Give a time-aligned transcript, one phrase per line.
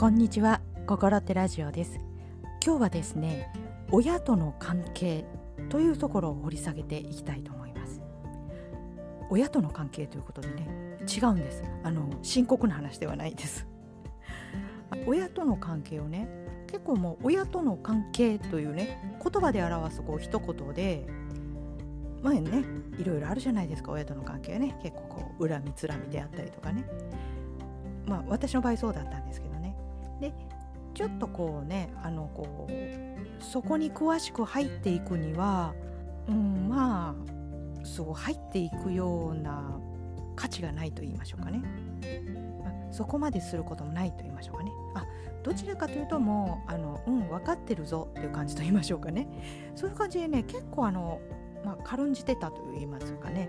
[0.00, 0.62] こんにちは。
[0.86, 2.00] 心ってラジオです。
[2.64, 3.52] 今日はですね
[3.90, 5.26] 親との関係
[5.68, 8.00] というところを掘り下げていきたいと思います。
[9.28, 11.62] 親との関係ということでね違うんです。
[11.84, 13.66] あの深刻な話ではないです。
[15.06, 16.30] 親との関係をね
[16.66, 21.06] 結構もう親との関係というね言葉で表すこう一言で
[22.22, 22.64] 前ね
[22.96, 23.92] いろいろあるじゃないですか。
[23.92, 26.86] 親との関係はね結構こう恨みつらみであったりとかね。
[28.06, 29.59] まあ私の場合そうだったんですけど
[30.20, 30.32] で
[30.94, 35.74] ちょっとこうねあのこうそこに詳しく入っていくには、
[36.28, 37.14] うん、ま
[37.82, 39.80] あすごい入っていくような
[40.36, 41.62] 価値がないと言いましょうかね、
[42.64, 44.72] あ、そこまですることもないと言いましょうかね。
[44.94, 45.06] あ
[45.42, 49.26] どちらかというともうあのうん分かってるぞっていう感じと言いましょうかね。
[49.74, 51.20] そういう感じでね結構あの、
[51.64, 53.48] まあ、軽んじてたと言いますかね。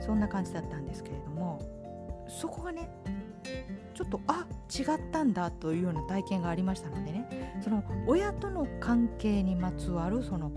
[0.00, 1.60] そんな感じだったんですけれども
[2.28, 2.90] そこがね
[3.94, 7.60] ちょっとあ違ったんだというような体験がありましたのでね。
[7.62, 10.50] その親との関係にまつわるその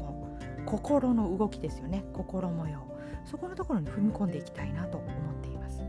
[0.66, 2.04] 心の動きですよね。
[2.14, 2.80] 心模様。
[3.26, 5.82] そこのところに踏み込んでいきたいなと思っています。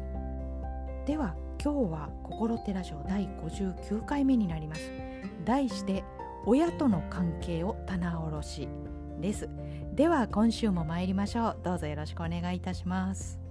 [1.06, 4.92] では今日は「心テラジオ」第59回目になります。
[5.44, 6.04] 題して
[6.46, 8.68] 「親との関係を棚卸し」
[9.20, 9.48] です。
[9.94, 11.56] では今週も参りましょう。
[11.62, 13.47] どうぞよろしくお願いいたします。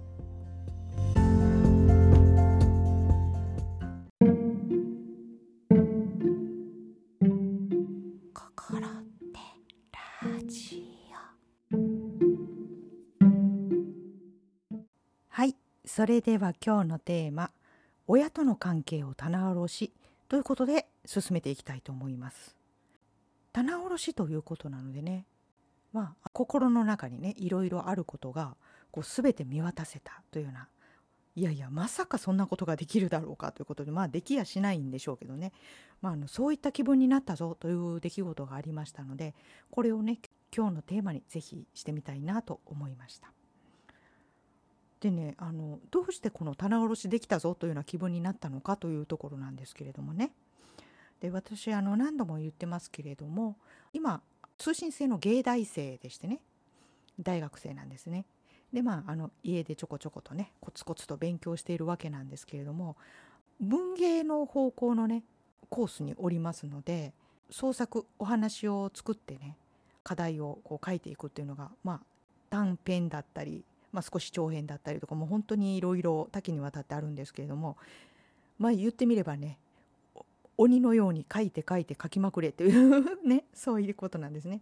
[15.98, 17.50] それでは今日のテーマ
[18.06, 19.92] 「親との関係を棚卸し」
[20.30, 22.54] ということで進めていきたいと思います。
[23.52, 25.26] 棚卸しということなのでね
[25.92, 28.56] まあ心の中にねいろいろあることが
[28.92, 30.68] こう全て見渡せたというような
[31.34, 35.52] いやいやまさかそんなことができるだろうかということでまあできやしないんでしょうけどね、
[36.00, 39.34] まあ、あのそういった気分になったぞという出来事がありましたので
[39.72, 40.20] これをね
[40.56, 43.32] 今日のテーマにぜひしてみたいなと思いました。
[45.00, 50.32] でねあのどうしてこの棚卸しできたぞというような気分になったのかというところなんですけれどもね
[51.20, 53.56] で私あの何度も言ってますけれども
[53.92, 54.20] 今
[54.56, 56.40] 通信制の芸大生でしてね
[57.20, 58.24] 大学生なんですね。
[58.72, 62.96] でまああの家でちょこちょことねコツコツと勉強しているわけなんですけれども
[63.60, 65.24] 文芸の方向のね
[65.70, 67.12] コースにおりますので
[67.50, 69.56] 創作お話を作ってね
[70.04, 72.00] 課題をこう書いていくっていうのがまあ
[72.50, 77.76] 短編だったりまあ、少し長編だったりとかもう本当にいろいろ多岐にわたってあるんですけれども
[78.58, 79.58] まあ言ってみればね
[80.56, 84.60] 鬼のように書いて書いて書きまくれという ねそういうことなんですね。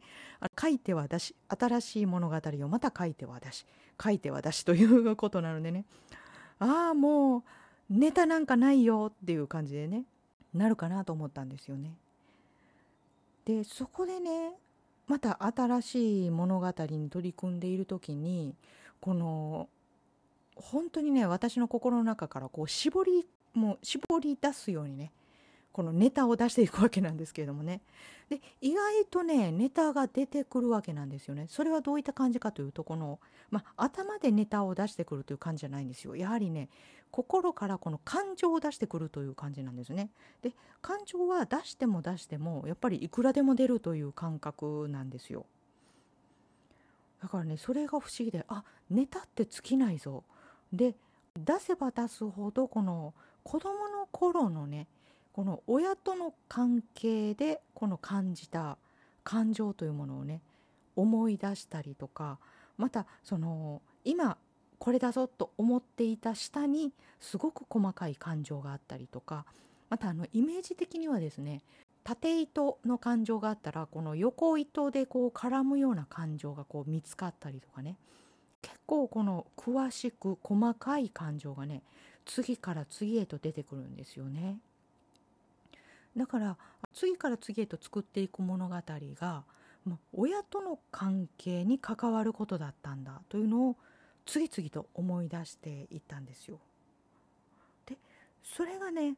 [0.60, 3.66] 書いては出し新しい物語をまた書いては出し
[4.02, 5.86] 書いては出しということなのでね
[6.58, 7.42] ああもう
[7.88, 10.04] ネタなんかないよっていう感じでね
[10.52, 11.96] なるかなと思ったんですよね。
[13.46, 14.54] でそこでね
[15.06, 18.54] また新しい物語に取り組んでいる時に
[19.06, 19.68] この
[20.56, 23.24] 本当にね私の心の中からこう絞り
[23.54, 25.12] もう絞り出すようにね
[25.70, 27.82] このネタを出していくわけなんですけれどもね。
[28.28, 31.46] で意外とねネタが出てくるわけなんですよね。
[31.48, 36.16] それはどういった感じかというとこの、まあ、頭でネタを出してくるという感じじゃないんですよ。
[36.16, 36.68] やはりね
[37.12, 40.10] 心からこの感情を出してくるという感じなんですね。
[40.42, 40.52] で
[40.82, 45.46] 感情は出しても出してもやっぱりいくらでも出るという感覚なんですよ。
[47.22, 50.24] だからねそれが不思議であネタって尽きないぞ。
[50.72, 50.94] で
[51.36, 54.88] 出せば出すほどこの子どもの頃のね
[55.32, 58.78] この親との関係でこの感じた
[59.22, 60.40] 感情というものをね
[60.96, 62.38] 思い出したりとか
[62.78, 64.38] またその今
[64.78, 69.44] これだぞと思っていた下にすごく細かい感情があったりとか
[69.90, 71.62] またあのイメージ的にはですね
[72.06, 77.96] 縦糸の感情があったらこの横糸でこう絡むような感情がこう見つかったりとかね
[78.62, 81.82] 結構この詳しく細かい感情がね
[82.24, 84.58] 次から次へと出てくるんですよね。
[86.16, 86.56] だから
[86.94, 88.76] 次から次へと作っていく物語
[89.20, 89.44] が、
[90.12, 93.76] 親との関係に関わることだったんだというのを
[94.24, 96.58] 次々と思い出していったんですよ。
[97.84, 97.96] で
[98.42, 99.16] それがね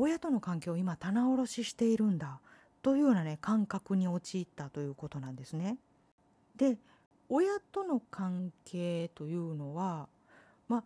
[0.00, 2.38] 親との関係を今棚卸ししているんだ
[2.82, 5.76] というようなね感覚に陥ったということなんですね。
[6.56, 6.78] で
[7.28, 10.08] 親との関係というのは
[10.68, 10.84] まあ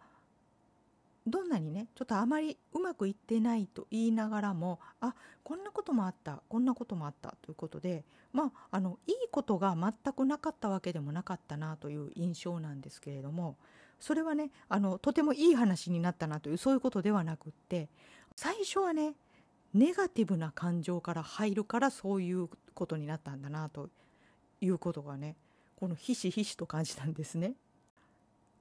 [1.26, 13.56] どんなにねちょっとあまりうまくいってないと言いながらもあこんなこともあったこんなこともあったということでまああのいいことが全くなかったわけでもなかったなという印象なんですけれども
[14.00, 17.88] それはねあのとてもいい話になったなというそういうことではなくって
[18.42, 19.14] 最初はね
[19.72, 23.88] ネガティブな感情から入るからそういうことになったんだなと
[24.60, 25.36] いうことがね
[25.76, 27.52] このひしひしと感じたんですね。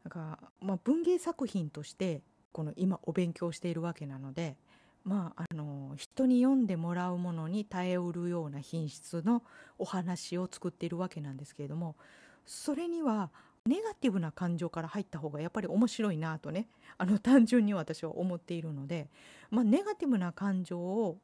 [0.03, 4.55] だからまあ、文芸作品としてこの今お勉強しているわけなので
[5.03, 9.41] まあ、あの人に読んでもらうものに耐えうるような品質の
[9.79, 11.95] お話を作っているわけなんですけれども
[12.45, 13.31] それには
[13.67, 16.67] ネガティブな感情から入った方がやっぱり面白いなとね
[16.97, 19.07] あの単純に私は思っているので、
[19.51, 21.17] まあ、ネガティブな感情を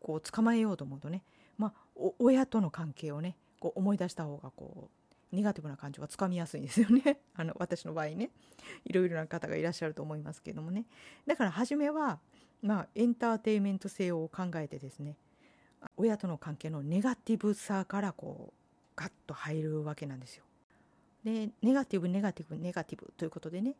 [0.00, 1.22] こう捕まえようと思うとね、
[1.58, 1.72] まあ、
[2.18, 4.88] 親との関係をねこう思い出した方がこ
[5.32, 7.20] うネガティブな感情がつかみやすいんですよね。
[7.36, 8.30] あの私の場合ね。
[8.84, 10.86] いろいろな方がいらっしゃると思いますけどもね。
[11.26, 12.18] だから初めは
[12.62, 15.16] まあエンターテインメント性を考えてですね
[15.96, 18.54] 親との関係のネガティブさからこう
[18.96, 20.44] ガッと入るわけなんですよ。
[21.24, 23.74] でネガティブネガティブネガティブということでね。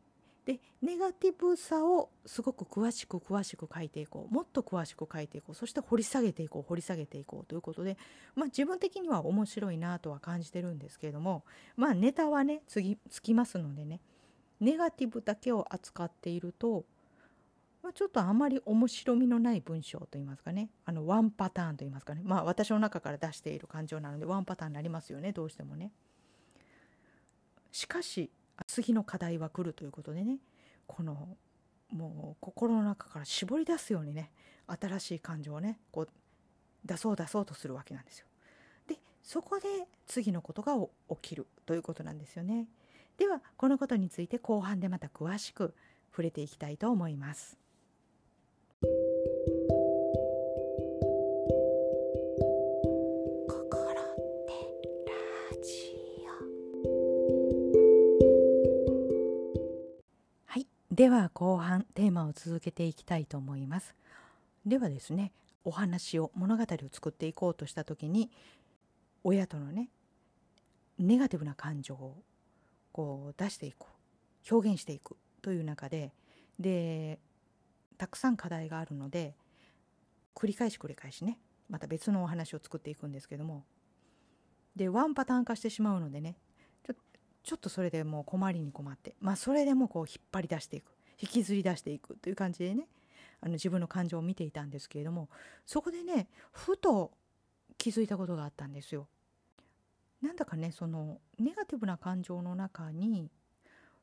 [0.44, 4.34] でネガティブさをすごく詳しく詳しく書いていこう。
[4.34, 5.54] もっと詳しく書いていこう。
[5.54, 6.62] そして掘り下げていこう。
[6.62, 7.96] 掘り下げていこうということで、
[8.34, 11.44] まあ、自分的には面白いなとは感じてるんですけれども。
[11.76, 14.00] まあネタはね次つきますのでね。
[14.60, 16.84] ネガティブだけを扱っていると
[17.82, 20.68] まあ、ちょっとあまり面白みのない文章といいますかね。
[20.84, 22.20] あのワンパターンといいますかね。
[22.24, 25.90] まあ私の中から出している感情なのでワンパターンになりますよねどうしてもね。
[27.72, 28.30] しかし
[28.66, 30.38] 次の課題は来るということでね
[30.86, 31.36] この
[31.90, 34.30] もう心の中から絞り出すようにね
[34.66, 36.08] 新しい感情をねこう
[36.84, 38.26] 出そう出そうとするわけなんですよ。
[38.86, 39.66] でそこで
[40.06, 40.74] 次のことが
[41.10, 42.66] 起きるということなんですよね。
[43.18, 45.74] ではこのことについて後半でまた詳しく
[46.10, 47.58] 触れていきたいと思います。
[61.00, 63.94] では後半テーマを続けていきたいと思います。
[64.66, 65.32] ではですね
[65.64, 68.30] お話を物語を作っていこうとした時に
[69.24, 69.88] 親とのね
[70.98, 72.18] ネガティブな感情を
[72.92, 76.12] こう出していこう表現していくという中で
[76.58, 77.18] で
[77.96, 79.34] たくさん課題があるので
[80.34, 81.38] 繰り返し繰り返しね
[81.70, 83.64] また別のお話を作っていくんですけども
[84.76, 86.36] でワンパターン化してしまうのでね
[87.42, 92.86] ちょっとそれでもう困りに困ってまあそれでもこう引っ張り出していく引きずり出していくという感じでね
[93.40, 95.28] あの自分の感情を見ていたんですけれども
[95.64, 97.12] そこでねふと
[97.78, 99.08] 気づいたことがあったんですよ。
[100.20, 103.30] なんだかねそのネガティブな感情の中に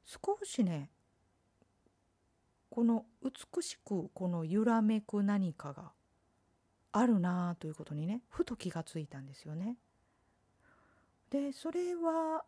[0.04, 0.90] 少しね
[2.72, 5.92] この美しくこの揺らめく何かが
[6.92, 9.78] あるなということにねふと気がついたんですよね。
[11.30, 12.44] でそれは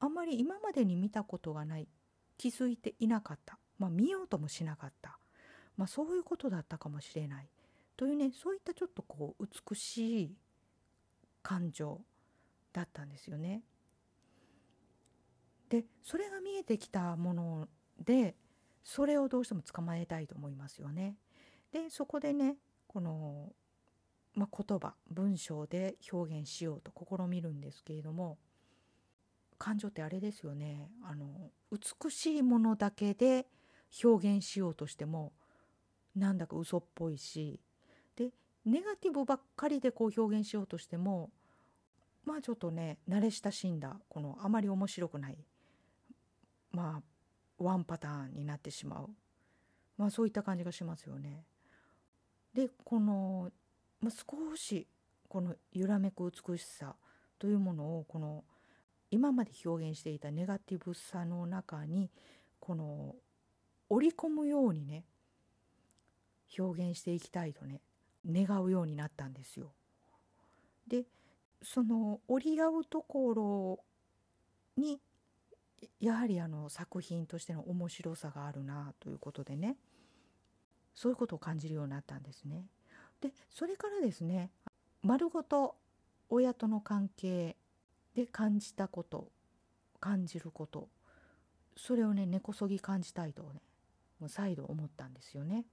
[0.00, 1.88] あんまり今までに見たことがない
[2.36, 5.18] 気づいていなかった、まあ、見ようともしなかった、
[5.76, 7.48] まあ、そういうことだったかもしれない
[7.96, 10.36] というねそういったちょっとこう美しい
[11.42, 12.00] 感情
[12.72, 13.62] だったんですよね。
[15.68, 17.68] でそれが見えてきたもの
[18.04, 18.36] で
[18.84, 21.16] それをどうしても捕まえたいと思いますよね。
[21.72, 22.56] でそこでね
[22.86, 23.52] この、
[24.34, 28.38] まあ、言葉文章で表現しようと試みるんですけれども
[29.56, 33.46] 感情ってあれですよねあの美しいものだけで
[34.02, 35.32] 表現しようとしても
[36.14, 37.60] なんだか嘘っぽいし
[38.16, 38.30] で
[38.64, 41.30] ネガティブばっかりでこう表現しようとしても
[42.24, 45.38] まあちょっとね慣れ親しんだこのあまり面白くない
[46.72, 49.10] まあワンパターンになってしまう
[49.96, 51.44] まあそういった感じがしますよね。
[52.52, 53.50] でこの、
[54.00, 54.86] まあ、少し
[55.28, 56.96] この揺らめく美しさ
[57.38, 58.44] というものをこの
[59.10, 62.10] 今まで表現していたネガティブさの中に
[62.60, 63.14] この
[63.88, 65.04] 織り込むようにね
[66.58, 67.80] 表現していきたいとね
[68.28, 69.72] 願うようになったんですよ。
[70.88, 71.04] で
[71.62, 73.80] その折り合うところ
[74.76, 75.00] に
[76.00, 79.76] やはりあの作品としての面白さがあるなということでね
[80.94, 82.66] そういうことを感じるようになったんですね。
[83.20, 84.50] でそれからですね
[85.02, 85.76] 丸ごと
[86.28, 87.56] 親との関係
[88.16, 89.28] で感じたこと
[90.00, 90.88] 感じること
[91.76, 93.60] それをね根こそぎ感じたいとね
[94.18, 95.66] もう再度思ったんですよね。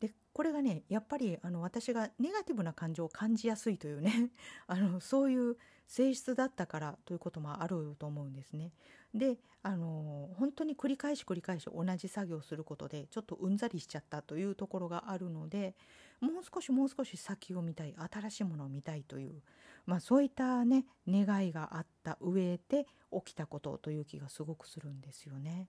[0.00, 4.30] でこれがねやっぱりあの私がネガティブな感情を感じやすいというね
[4.66, 8.72] あのそういう性質だったからということもあると思うんですね。
[9.14, 15.76] であの本当に繰り返し繰り返し同じ作業をすることでちょっとうんざりしちゃったというところがあるので
[16.20, 19.40] もう少しもう少し先を見たい新しいものを見たいという
[19.88, 25.66] まあ、そういったね願いがあった上で起きたことという気がすごくするんですよね。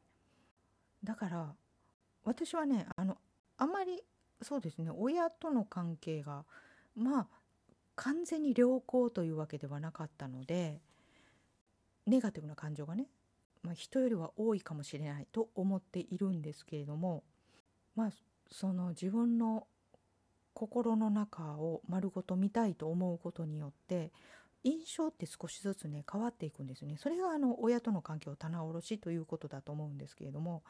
[1.06, 1.56] だから
[2.26, 3.18] 私はねあの
[3.58, 4.04] あまり
[4.42, 6.44] そうですね親との関係が
[6.98, 7.28] まあ
[7.96, 10.82] 完全に良好というわけではなかったので
[12.06, 13.08] ネガティブな感情がね、
[13.64, 17.24] まあ、人よりは多いかもしれないと思っているんですけれども
[17.96, 18.10] まあ
[18.52, 19.66] その自分の
[20.60, 24.12] 心の中を丸ごと見たいと思うことによって
[24.66, 26.98] 印象って少しずつね変わっていくんですね。
[26.98, 30.64] それがあの親との関係を棚卸しということだと思うんですけれども、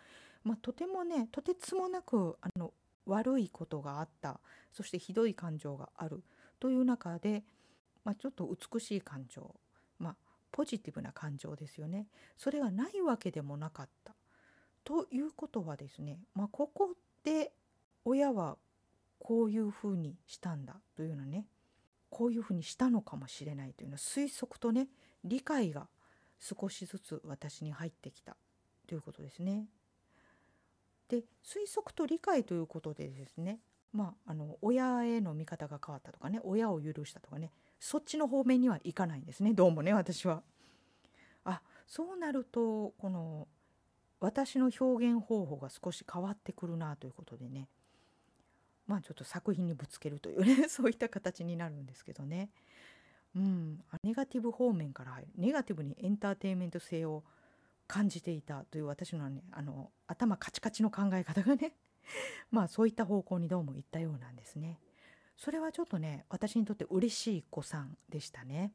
[0.43, 2.71] まあ、とてもねとてつもなくあの
[3.07, 4.39] 悪いことがあった
[4.71, 6.21] そしてひどい感情がある
[6.59, 7.43] という中で、
[8.05, 9.55] まあ、ちょっと美しい感情、
[9.97, 10.15] まあ、
[10.51, 12.05] ポジティブな感情ですよね。
[12.37, 14.13] それがないわけでもなかった
[14.83, 16.91] ということはですね、まあ、ここ
[17.23, 17.53] で
[18.05, 18.59] 親は
[19.19, 21.45] こういうふうにしたんだというのはね
[22.09, 24.87] こういうふうにしたのかもしれないというのは推測とね
[25.23, 25.87] 理解が
[26.39, 28.35] 少しずつ私に入ってきた
[28.87, 29.65] ということですね。
[31.09, 33.59] で推測と理解ということでですね
[33.91, 40.43] まああの親への見方が変わったとかね親を許したとかねそっちの方面にはいかないんですねどうもね私は。
[41.45, 43.47] あそうなるとこの
[44.19, 47.67] 私の表現方法が少し変わってくるなということでね
[48.89, 52.49] まあちょっと作品にぶつけるというね そういった形になるんですけどね。
[53.35, 57.23] うん、ネガティブ方面から入るネガティブにエンターテインメント性を
[57.85, 61.75] 感じていたという私のねあの頭カチカチの考え方がね
[62.49, 64.79] まあそういった方向にどうもいったようなんですね。
[65.37, 68.73] それはちょっとね私にとって嬉しい子さんでしたね。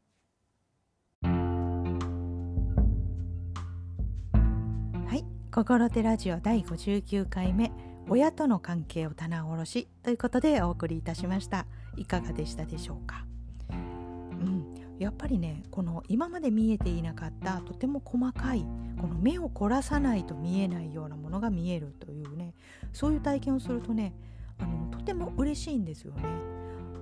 [5.09, 11.66] はい「心手ラジオ」第59回目親との関係を棚卸しということでお送りいたしました。
[11.96, 13.25] いかがでしたでしょうか？
[13.70, 14.75] うん。
[14.99, 18.64] やっぱりねこの今まで見えていなかったとても細かい
[19.00, 22.54] この目を凝らさないと見えないようなものが見えるというね
[22.92, 24.14] そういう体験をするとね
[24.58, 26.23] あのとても嬉しいんですよね。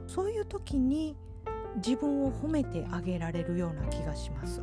[0.06, 1.16] そういう時に
[1.76, 4.62] 自分を褒めてあげられるような気がします。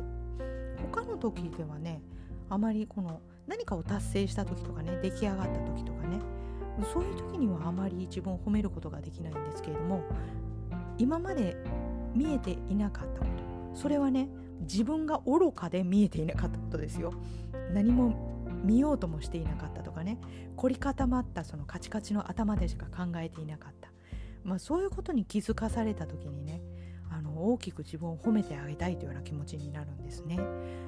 [0.92, 2.02] 他の時ではね
[2.48, 5.69] あまりこの何かを達成した時とかね出来上がった時
[6.84, 10.02] そういう時にはあまり自分を褒めることができないんですけれども
[10.98, 11.56] 今まで
[12.14, 14.28] 見えていなかったことそれはね
[14.60, 17.14] 自分が愚かで見えていなかったことですよ。
[17.72, 18.14] 何も
[18.62, 20.18] 見ようともしていなかったとかね
[20.56, 23.90] 凝り固まったそのカチカチの頭でしか考えていなかった、
[24.44, 26.60] まあ、そういうことに気づかされた時にね
[27.10, 30.38] あの大きく自分を褒めてあげたいというような気持ちになるんですね、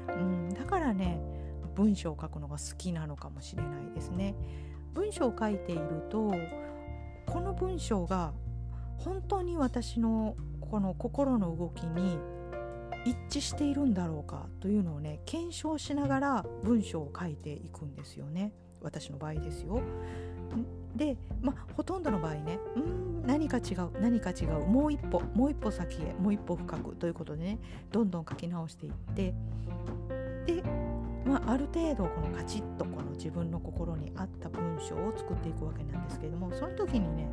[0.09, 1.19] うん、だからね
[1.75, 4.35] 文章を書くのが好きなのかもしれないですね。
[4.95, 6.33] 文章を書いていると
[7.27, 8.33] この文章が
[8.99, 12.19] 本当に私のこの心の動きに
[13.05, 19.81] 一致しているんだろうかというのをね検証しながら文章を書いていくんですよね私の場合ですよ。
[20.97, 27.59] でまあほとんどの場合ねうん何か違う何か違うもう一歩もう一歩先へもう一歩深くということでね
[27.91, 29.35] どんどん書き直していって
[31.33, 37.27] まあ、ある程度このカチッとこの自分の心に合った文章を作っていくわけなんですけれどもその時にね、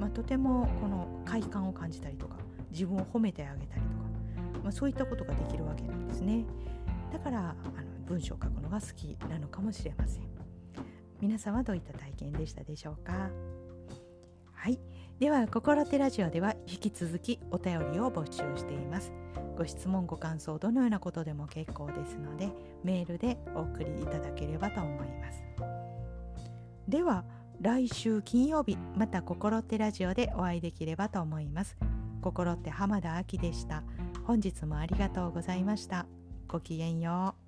[0.00, 2.36] まあ、とてもこの快感を感じたりとか
[2.70, 6.46] 自分を褒めてあげたりとか、まあ、そういったことができるわけなんですね。
[7.12, 10.22] だからあの文章を書くのが好きなのかもしれません。
[11.20, 13.28] 皆さんはどういった体験でしたでしょうか？
[14.54, 14.80] はい。
[15.22, 19.12] では心手ラジオでは引き続きお便りを募集しています。
[19.56, 22.48] ご質問ご感想どのようなことでも結構ですので
[22.82, 25.44] メールでお送りいただければと思います。
[26.88, 27.24] では
[27.60, 31.76] 来週金曜日また心ってラジオでお会いできればと思います。
[32.20, 33.84] 心って浜田亜希でした。
[34.24, 36.04] 本日もありがとうございました。
[36.48, 37.41] ごきげんよう。